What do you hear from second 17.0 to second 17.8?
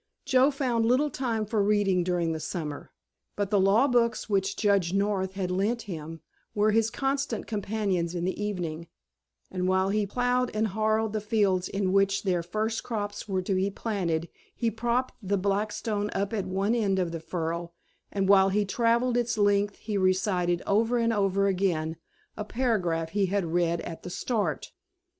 the furrow,